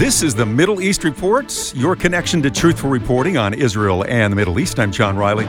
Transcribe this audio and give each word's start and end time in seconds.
This 0.00 0.22
is 0.22 0.34
the 0.34 0.46
Middle 0.46 0.80
East 0.80 1.04
Reports, 1.04 1.74
your 1.74 1.94
connection 1.94 2.40
to 2.40 2.50
truthful 2.50 2.88
reporting 2.88 3.36
on 3.36 3.52
Israel 3.52 4.02
and 4.08 4.32
the 4.32 4.36
Middle 4.36 4.58
East. 4.58 4.80
I'm 4.80 4.90
John 4.90 5.14
Riley. 5.14 5.46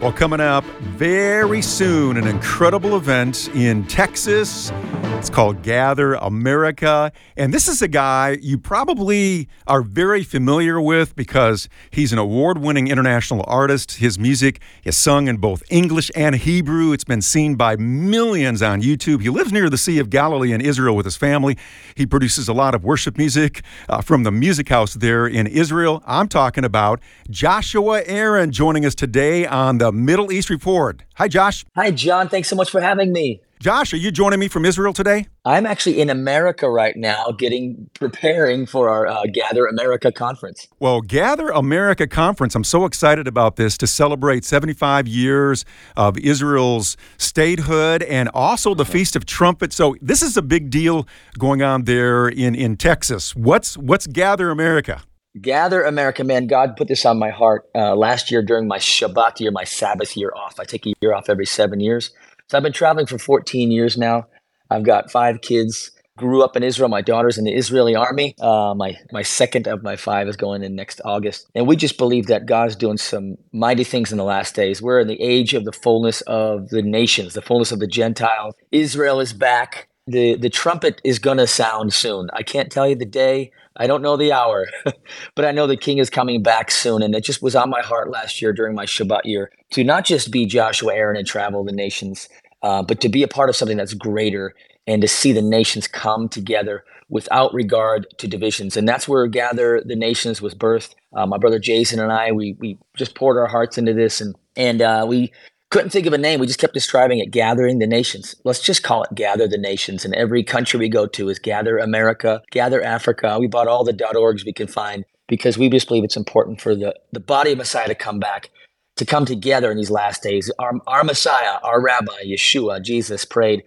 Well, 0.00 0.12
coming 0.12 0.40
up 0.40 0.64
very 0.80 1.62
soon, 1.62 2.16
an 2.16 2.26
incredible 2.26 2.96
event 2.96 3.48
in 3.54 3.86
Texas. 3.86 4.72
It's 5.22 5.30
called 5.30 5.62
Gather 5.62 6.14
America. 6.14 7.12
And 7.36 7.54
this 7.54 7.68
is 7.68 7.80
a 7.80 7.86
guy 7.86 8.38
you 8.42 8.58
probably 8.58 9.48
are 9.68 9.80
very 9.80 10.24
familiar 10.24 10.80
with 10.80 11.14
because 11.14 11.68
he's 11.92 12.12
an 12.12 12.18
award 12.18 12.58
winning 12.58 12.88
international 12.88 13.44
artist. 13.46 13.98
His 13.98 14.18
music 14.18 14.60
is 14.82 14.96
sung 14.96 15.28
in 15.28 15.36
both 15.36 15.62
English 15.70 16.10
and 16.16 16.34
Hebrew. 16.34 16.90
It's 16.90 17.04
been 17.04 17.22
seen 17.22 17.54
by 17.54 17.76
millions 17.76 18.62
on 18.62 18.82
YouTube. 18.82 19.22
He 19.22 19.28
lives 19.28 19.52
near 19.52 19.70
the 19.70 19.78
Sea 19.78 20.00
of 20.00 20.10
Galilee 20.10 20.52
in 20.52 20.60
Israel 20.60 20.96
with 20.96 21.04
his 21.06 21.16
family. 21.16 21.56
He 21.94 22.04
produces 22.04 22.48
a 22.48 22.52
lot 22.52 22.74
of 22.74 22.82
worship 22.82 23.16
music 23.16 23.62
uh, 23.88 24.00
from 24.00 24.24
the 24.24 24.32
music 24.32 24.70
house 24.70 24.94
there 24.94 25.28
in 25.28 25.46
Israel. 25.46 26.02
I'm 26.04 26.26
talking 26.26 26.64
about 26.64 26.98
Joshua 27.30 28.02
Aaron 28.06 28.50
joining 28.50 28.84
us 28.84 28.96
today 28.96 29.46
on 29.46 29.78
the 29.78 29.92
Middle 29.92 30.32
East 30.32 30.50
Report. 30.50 31.04
Hi, 31.14 31.28
Josh. 31.28 31.64
Hi, 31.76 31.92
John. 31.92 32.28
Thanks 32.28 32.48
so 32.48 32.56
much 32.56 32.72
for 32.72 32.80
having 32.80 33.12
me. 33.12 33.40
Josh, 33.62 33.94
are 33.94 33.96
you 33.96 34.10
joining 34.10 34.40
me 34.40 34.48
from 34.48 34.64
Israel 34.64 34.92
today? 34.92 35.28
I'm 35.44 35.66
actually 35.66 36.00
in 36.00 36.10
America 36.10 36.68
right 36.68 36.96
now, 36.96 37.30
getting 37.30 37.88
preparing 37.94 38.66
for 38.66 38.88
our 38.88 39.06
uh, 39.06 39.22
Gather 39.32 39.66
America 39.66 40.10
conference. 40.10 40.66
Well, 40.80 41.00
Gather 41.00 41.48
America 41.50 42.08
conference. 42.08 42.56
I'm 42.56 42.64
so 42.64 42.86
excited 42.86 43.28
about 43.28 43.54
this 43.54 43.78
to 43.78 43.86
celebrate 43.86 44.44
75 44.44 45.06
years 45.06 45.64
of 45.96 46.18
Israel's 46.18 46.96
statehood 47.18 48.02
and 48.02 48.28
also 48.34 48.74
the 48.74 48.84
Feast 48.84 49.14
of 49.14 49.26
Trumpets. 49.26 49.76
So 49.76 49.94
this 50.02 50.22
is 50.22 50.36
a 50.36 50.42
big 50.42 50.68
deal 50.68 51.06
going 51.38 51.62
on 51.62 51.84
there 51.84 52.26
in 52.26 52.56
in 52.56 52.76
Texas. 52.76 53.36
What's 53.36 53.78
what's 53.78 54.08
Gather 54.08 54.50
America? 54.50 55.04
Gather 55.40 55.84
America, 55.84 56.24
man. 56.24 56.48
God 56.48 56.76
put 56.76 56.88
this 56.88 57.06
on 57.06 57.16
my 57.16 57.30
heart 57.30 57.70
uh, 57.76 57.94
last 57.94 58.28
year 58.28 58.42
during 58.42 58.66
my 58.66 58.78
Shabbat 58.78 59.38
year, 59.38 59.52
my 59.52 59.62
Sabbath 59.62 60.16
year 60.16 60.32
off. 60.34 60.58
I 60.58 60.64
take 60.64 60.84
a 60.84 60.94
year 61.00 61.14
off 61.14 61.30
every 61.30 61.46
seven 61.46 61.78
years. 61.78 62.10
So 62.52 62.58
I've 62.58 62.62
been 62.62 62.74
traveling 62.74 63.06
for 63.06 63.16
14 63.16 63.70
years 63.70 63.96
now. 63.96 64.26
I've 64.68 64.82
got 64.82 65.10
five 65.10 65.40
kids. 65.40 65.90
Grew 66.18 66.44
up 66.44 66.54
in 66.54 66.62
Israel. 66.62 66.90
My 66.90 67.00
daughter's 67.00 67.38
in 67.38 67.44
the 67.44 67.54
Israeli 67.54 67.96
army. 67.96 68.34
Uh, 68.38 68.74
my 68.76 68.94
my 69.10 69.22
second 69.22 69.66
of 69.66 69.82
my 69.82 69.96
five 69.96 70.28
is 70.28 70.36
going 70.36 70.62
in 70.62 70.74
next 70.74 71.00
August, 71.02 71.48
and 71.54 71.66
we 71.66 71.76
just 71.76 71.96
believe 71.96 72.26
that 72.26 72.44
God's 72.44 72.76
doing 72.76 72.98
some 72.98 73.36
mighty 73.54 73.84
things 73.84 74.12
in 74.12 74.18
the 74.18 74.24
last 74.24 74.54
days. 74.54 74.82
We're 74.82 75.00
in 75.00 75.08
the 75.08 75.22
age 75.22 75.54
of 75.54 75.64
the 75.64 75.72
fullness 75.72 76.20
of 76.22 76.68
the 76.68 76.82
nations, 76.82 77.32
the 77.32 77.40
fullness 77.40 77.72
of 77.72 77.78
the 77.78 77.86
Gentiles. 77.86 78.54
Israel 78.70 79.18
is 79.20 79.32
back. 79.32 79.88
the 80.06 80.36
The 80.36 80.50
trumpet 80.50 81.00
is 81.04 81.18
gonna 81.18 81.46
sound 81.46 81.94
soon. 81.94 82.28
I 82.34 82.42
can't 82.42 82.70
tell 82.70 82.86
you 82.86 82.96
the 82.96 83.06
day. 83.06 83.50
I 83.76 83.86
don't 83.86 84.02
know 84.02 84.16
the 84.16 84.32
hour, 84.32 84.66
but 85.34 85.44
I 85.44 85.52
know 85.52 85.66
the 85.66 85.76
king 85.76 85.98
is 85.98 86.10
coming 86.10 86.42
back 86.42 86.70
soon. 86.70 87.02
And 87.02 87.14
it 87.14 87.24
just 87.24 87.42
was 87.42 87.56
on 87.56 87.70
my 87.70 87.80
heart 87.80 88.10
last 88.10 88.42
year 88.42 88.52
during 88.52 88.74
my 88.74 88.84
Shabbat 88.84 89.22
year 89.24 89.50
to 89.70 89.82
not 89.82 90.04
just 90.04 90.30
be 90.30 90.44
Joshua 90.44 90.94
Aaron 90.94 91.16
and 91.16 91.26
travel 91.26 91.64
the 91.64 91.72
nations, 91.72 92.28
uh, 92.62 92.82
but 92.82 93.00
to 93.00 93.08
be 93.08 93.22
a 93.22 93.28
part 93.28 93.48
of 93.48 93.56
something 93.56 93.76
that's 93.76 93.94
greater 93.94 94.54
and 94.86 95.02
to 95.02 95.08
see 95.08 95.32
the 95.32 95.42
nations 95.42 95.86
come 95.86 96.28
together 96.28 96.84
without 97.08 97.52
regard 97.52 98.06
to 98.18 98.26
divisions. 98.26 98.76
And 98.76 98.88
that's 98.88 99.06
where 99.06 99.26
Gather 99.26 99.82
the 99.84 99.96
Nations 99.96 100.40
was 100.40 100.54
birthed. 100.54 100.94
Uh, 101.14 101.26
my 101.26 101.38
brother 101.38 101.58
Jason 101.58 102.00
and 102.00 102.10
I, 102.10 102.32
we, 102.32 102.56
we 102.58 102.78
just 102.96 103.14
poured 103.14 103.36
our 103.36 103.46
hearts 103.46 103.76
into 103.76 103.92
this 103.92 104.20
and, 104.20 104.34
and 104.56 104.80
uh, 104.80 105.04
we 105.06 105.30
couldn't 105.70 105.90
think 105.90 106.06
of 106.06 106.12
a 106.12 106.18
name. 106.18 106.40
We 106.40 106.46
just 106.46 106.58
kept 106.58 106.74
describing 106.74 107.18
it 107.18 107.30
Gathering 107.30 107.78
the 107.78 107.86
Nations. 107.86 108.34
Let's 108.44 108.60
just 108.60 108.82
call 108.82 109.04
it 109.04 109.14
Gather 109.14 109.46
the 109.46 109.58
Nations. 109.58 110.04
And 110.04 110.14
every 110.14 110.42
country 110.42 110.78
we 110.78 110.88
go 110.88 111.06
to 111.06 111.28
is 111.28 111.38
Gather 111.38 111.78
America, 111.78 112.42
Gather 112.50 112.82
Africa. 112.82 113.38
We 113.38 113.46
bought 113.46 113.68
all 113.68 113.84
the 113.84 113.92
.orgs 113.92 114.44
we 114.44 114.52
can 114.52 114.66
find 114.66 115.04
because 115.28 115.56
we 115.56 115.68
just 115.68 115.88
believe 115.88 116.04
it's 116.04 116.16
important 116.16 116.60
for 116.60 116.74
the, 116.74 116.94
the 117.12 117.20
body 117.20 117.52
of 117.52 117.58
Messiah 117.58 117.88
to 117.88 117.94
come 117.94 118.18
back 118.18 118.50
to 118.96 119.04
come 119.04 119.24
together 119.24 119.70
in 119.70 119.76
these 119.76 119.90
last 119.90 120.22
days. 120.22 120.50
Our, 120.58 120.72
our 120.86 121.04
Messiah, 121.04 121.58
our 121.62 121.80
Rabbi, 121.80 122.24
Yeshua, 122.26 122.82
Jesus 122.82 123.24
prayed 123.24 123.62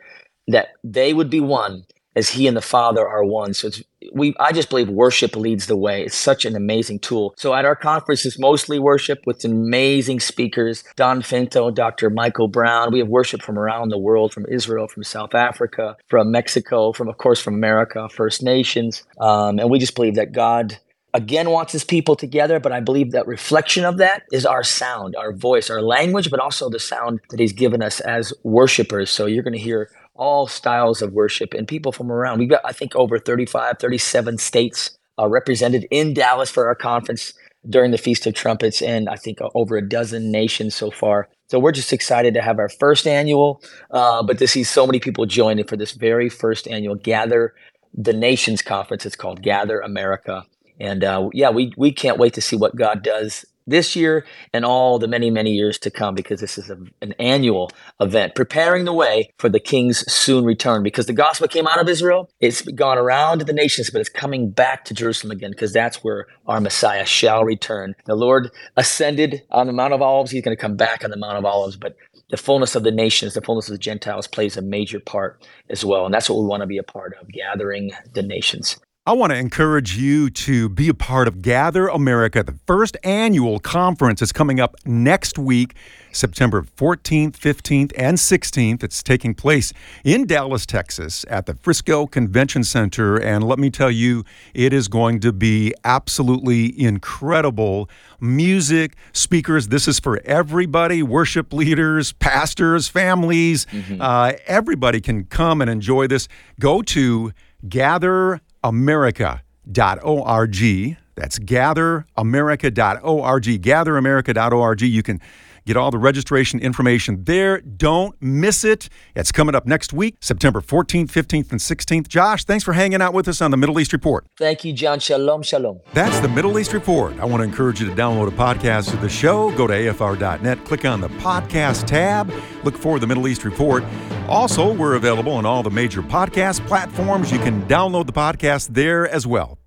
that 0.47 0.69
they 0.83 1.13
would 1.13 1.29
be 1.29 1.39
one 1.39 1.85
as 2.15 2.29
he 2.29 2.47
and 2.47 2.55
the 2.55 2.61
Father 2.61 3.05
are 3.05 3.25
one. 3.25 3.53
So 3.53 3.67
it's, 3.67 3.83
we, 4.13 4.33
I 4.39 4.53
just 4.53 4.69
believe 4.69 4.87
worship 4.87 5.35
leads 5.35 5.67
the 5.67 5.75
way. 5.75 6.03
It's 6.03 6.15
such 6.15 6.45
an 6.45 6.55
amazing 6.55 6.99
tool. 6.99 7.33
So 7.37 7.53
at 7.53 7.65
our 7.65 7.75
conference, 7.75 8.25
it's 8.25 8.39
mostly 8.39 8.79
worship 8.79 9.19
with 9.25 9.43
amazing 9.43 10.21
speakers, 10.21 10.83
Don 10.95 11.21
Finto, 11.21 11.73
Dr. 11.73 12.09
Michael 12.09 12.47
Brown. 12.47 12.93
We 12.93 12.99
have 12.99 13.09
worship 13.09 13.41
from 13.41 13.59
around 13.59 13.89
the 13.89 13.97
world, 13.97 14.33
from 14.33 14.45
Israel, 14.45 14.87
from 14.87 15.03
South 15.03 15.35
Africa, 15.35 15.97
from 16.07 16.31
Mexico, 16.31 16.93
from, 16.93 17.09
of 17.09 17.17
course, 17.17 17.41
from 17.41 17.55
America, 17.55 18.07
First 18.07 18.43
Nations. 18.43 19.03
Um, 19.19 19.59
and 19.59 19.69
we 19.69 19.79
just 19.79 19.95
believe 19.95 20.15
that 20.15 20.31
God 20.31 20.77
again 21.15 21.49
wants 21.49 21.71
his 21.71 21.85
people 21.85 22.15
together, 22.15 22.59
but 22.59 22.73
I 22.73 22.81
believe 22.81 23.11
that 23.11 23.25
reflection 23.25 23.85
of 23.85 23.97
that 23.97 24.23
is 24.33 24.45
our 24.45 24.63
sound, 24.63 25.15
our 25.15 25.31
voice, 25.31 25.69
our 25.69 25.81
language, 25.81 26.29
but 26.29 26.41
also 26.41 26.69
the 26.69 26.79
sound 26.79 27.21
that 27.29 27.39
he's 27.39 27.53
given 27.53 27.81
us 27.81 28.01
as 28.01 28.33
worshipers. 28.43 29.09
So 29.09 29.25
you're 29.25 29.43
going 29.43 29.53
to 29.53 29.59
hear 29.59 29.89
all 30.15 30.45
styles 30.45 31.01
of 31.01 31.13
worship 31.13 31.53
and 31.53 31.67
people 31.67 31.93
from 31.93 32.11
around. 32.11 32.39
We've 32.39 32.49
got, 32.49 32.61
I 32.65 32.73
think, 32.73 32.95
over 32.95 33.17
35, 33.17 33.79
37 33.79 34.37
states 34.37 34.97
uh, 35.17 35.27
represented 35.27 35.87
in 35.89 36.13
Dallas 36.13 36.49
for 36.49 36.67
our 36.67 36.75
conference 36.75 37.33
during 37.67 37.91
the 37.91 37.97
Feast 37.97 38.27
of 38.27 38.33
Trumpets, 38.33 38.81
and 38.81 39.09
I 39.09 39.15
think 39.15 39.41
uh, 39.41 39.49
over 39.55 39.77
a 39.77 39.87
dozen 39.87 40.31
nations 40.31 40.75
so 40.75 40.91
far. 40.91 41.29
So 41.47 41.59
we're 41.59 41.71
just 41.71 41.93
excited 41.93 42.33
to 42.33 42.41
have 42.41 42.59
our 42.59 42.69
first 42.69 43.07
annual, 43.07 43.63
uh, 43.91 44.21
but 44.21 44.37
to 44.39 44.47
see 44.47 44.63
so 44.63 44.85
many 44.85 44.99
people 44.99 45.25
joining 45.25 45.65
for 45.65 45.77
this 45.77 45.93
very 45.93 46.27
first 46.27 46.67
annual 46.67 46.95
Gather 46.95 47.53
the 47.93 48.13
Nations 48.13 48.61
Conference. 48.61 49.05
It's 49.05 49.15
called 49.15 49.41
Gather 49.41 49.79
America. 49.79 50.45
And 50.79 51.03
uh, 51.03 51.29
yeah, 51.33 51.49
we, 51.49 51.73
we 51.77 51.91
can't 51.91 52.17
wait 52.17 52.33
to 52.33 52.41
see 52.41 52.55
what 52.55 52.75
God 52.75 53.03
does 53.03 53.45
this 53.67 53.95
year 53.95 54.25
and 54.53 54.63
all 54.63 54.99
the 54.99 55.07
many, 55.07 55.29
many 55.29 55.51
years 55.51 55.77
to 55.79 55.89
come 55.89 56.13
because 56.15 56.39
this 56.39 56.57
is 56.57 56.69
a, 56.69 56.77
an 57.01 57.13
annual 57.13 57.71
event 57.99 58.35
preparing 58.35 58.85
the 58.85 58.93
way 58.93 59.31
for 59.37 59.49
the 59.49 59.59
king's 59.59 60.09
soon 60.11 60.45
return 60.45 60.83
because 60.83 61.07
the 61.07 61.13
gospel 61.13 61.47
came 61.47 61.67
out 61.67 61.79
of 61.79 61.89
Israel. 61.89 62.29
It's 62.39 62.61
gone 62.61 62.97
around 62.97 63.39
to 63.39 63.45
the 63.45 63.53
nations, 63.53 63.89
but 63.89 64.01
it's 64.01 64.09
coming 64.09 64.51
back 64.51 64.85
to 64.85 64.93
Jerusalem 64.93 65.31
again 65.31 65.51
because 65.51 65.73
that's 65.73 66.03
where 66.03 66.27
our 66.47 66.61
Messiah 66.61 67.05
shall 67.05 67.43
return. 67.43 67.95
The 68.05 68.15
Lord 68.15 68.51
ascended 68.77 69.41
on 69.51 69.67
the 69.67 69.73
Mount 69.73 69.93
of 69.93 70.01
Olives. 70.01 70.31
He's 70.31 70.43
going 70.43 70.55
to 70.55 70.61
come 70.61 70.75
back 70.75 71.03
on 71.03 71.09
the 71.09 71.17
Mount 71.17 71.37
of 71.37 71.45
Olives, 71.45 71.75
but 71.75 71.95
the 72.29 72.37
fullness 72.37 72.75
of 72.75 72.83
the 72.83 72.91
nations, 72.91 73.33
the 73.33 73.41
fullness 73.41 73.67
of 73.67 73.73
the 73.73 73.79
Gentiles 73.79 74.27
plays 74.27 74.57
a 74.57 74.61
major 74.61 74.99
part 74.99 75.45
as 75.69 75.85
well. 75.85 76.05
And 76.05 76.13
that's 76.13 76.29
what 76.29 76.39
we 76.39 76.45
want 76.45 76.61
to 76.61 76.67
be 76.67 76.77
a 76.77 76.83
part 76.83 77.15
of, 77.21 77.31
gathering 77.31 77.91
the 78.13 78.23
nations. 78.23 78.77
I 79.07 79.13
want 79.13 79.33
to 79.33 79.37
encourage 79.37 79.95
you 79.95 80.31
to 80.31 80.67
be 80.67 80.89
a 80.89 80.93
part 80.95 81.27
of 81.27 81.43
Gather 81.43 81.87
America. 81.87 82.41
The 82.41 82.57
first 82.65 82.97
annual 83.03 83.59
conference 83.59 84.19
is 84.19 84.31
coming 84.31 84.59
up 84.59 84.75
next 84.83 85.37
week, 85.37 85.75
September 86.11 86.63
14th, 86.63 87.33
15th, 87.33 87.93
and 87.95 88.17
16th. 88.17 88.83
It's 88.83 89.03
taking 89.03 89.35
place 89.35 89.73
in 90.03 90.25
Dallas, 90.25 90.65
Texas 90.65 91.23
at 91.29 91.45
the 91.45 91.53
Frisco 91.53 92.07
Convention 92.07 92.63
Center. 92.63 93.15
And 93.15 93.43
let 93.43 93.59
me 93.59 93.69
tell 93.69 93.91
you, 93.91 94.23
it 94.55 94.73
is 94.73 94.87
going 94.87 95.19
to 95.19 95.31
be 95.31 95.71
absolutely 95.83 96.73
incredible. 96.81 97.87
Music, 98.19 98.95
speakers, 99.13 99.67
this 99.67 99.87
is 99.87 99.99
for 99.99 100.19
everybody 100.25 101.03
worship 101.03 101.53
leaders, 101.53 102.13
pastors, 102.13 102.87
families. 102.87 103.67
Mm-hmm. 103.67 104.01
Uh, 104.01 104.31
everybody 104.47 104.99
can 104.99 105.25
come 105.25 105.61
and 105.61 105.69
enjoy 105.69 106.07
this. 106.07 106.27
Go 106.59 106.81
to 106.81 107.33
Gather 107.69 108.41
gatheramerica.org. 108.71 110.97
That's 111.15 111.39
gatheramerica.org. 111.39 113.43
Gatheramerica.org. 113.43 114.81
You 114.81 115.03
can 115.03 115.21
get 115.65 115.77
all 115.77 115.89
the 115.89 115.97
registration 115.97 116.59
information 116.59 117.23
there. 117.23 117.59
Don't 117.61 118.15
miss 118.21 118.63
it. 118.63 118.87
It's 119.15 119.31
coming 119.31 119.55
up 119.55 119.65
next 119.65 119.93
week, 119.93 120.17
September 120.21 120.61
14th, 120.61 121.07
15th, 121.07 121.49
and 121.51 121.59
16th. 121.59 122.07
Josh, 122.07 122.43
thanks 122.43 122.63
for 122.63 122.73
hanging 122.73 123.01
out 123.01 123.13
with 123.13 123.27
us 123.27 123.41
on 123.41 123.49
the 123.51 123.57
Middle 123.57 123.79
East 123.79 123.93
Report. 123.93 124.25
Thank 124.37 124.63
you, 124.63 124.73
John. 124.73 124.99
Shalom, 124.99 125.41
shalom. 125.41 125.79
That's 125.93 126.19
the 126.19 126.29
Middle 126.29 126.59
East 126.59 126.73
Report. 126.73 127.17
I 127.19 127.25
want 127.25 127.41
to 127.41 127.45
encourage 127.45 127.81
you 127.81 127.89
to 127.89 127.95
download 127.95 128.27
a 128.27 128.31
podcast 128.31 128.93
of 128.93 129.01
the 129.01 129.09
show. 129.09 129.55
Go 129.57 129.65
to 129.67 129.73
afr.net, 129.73 130.65
click 130.65 130.85
on 130.85 131.01
the 131.01 131.09
podcast 131.09 131.87
tab, 131.87 132.31
look 132.63 132.77
for 132.77 132.99
the 132.99 133.07
Middle 133.07 133.27
East 133.27 133.43
Report. 133.43 133.83
Also, 134.29 134.73
we're 134.73 134.95
available 134.95 135.33
on 135.33 135.45
all 135.45 135.63
the 135.63 135.69
major 135.69 136.01
podcast 136.01 136.65
platforms. 136.67 137.31
You 137.31 137.39
can 137.39 137.61
download 137.67 138.05
the 138.07 138.13
podcast 138.13 138.73
there 138.73 139.07
as 139.07 139.27
well. 139.27 139.57